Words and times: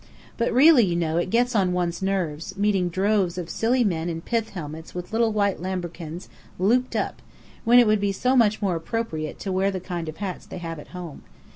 But 0.35 0.51
really, 0.51 0.83
you 0.83 0.95
know, 0.95 1.17
it 1.17 1.29
gets 1.29 1.55
on 1.55 1.73
one's 1.73 2.01
nerves, 2.01 2.57
meeting 2.57 2.89
droves 2.89 3.37
of 3.37 3.51
silly 3.51 3.83
men 3.83 4.09
in 4.09 4.21
pith 4.21 4.49
helmets 4.49 4.95
with 4.95 5.13
little 5.13 5.31
white 5.31 5.61
lambrequins 5.61 6.27
looped 6.57 6.95
up, 6.95 7.21
when 7.65 7.77
it 7.77 7.85
would 7.85 8.01
be 8.01 8.11
so 8.11 8.35
much 8.35 8.63
more 8.63 8.75
appropriate 8.75 9.37
to 9.41 9.51
wear 9.51 9.69
the 9.69 9.79
kind 9.79 10.09
of 10.09 10.17
hats 10.17 10.47
they 10.47 10.57
have 10.57 10.79
at 10.79 10.87
home. 10.97 11.21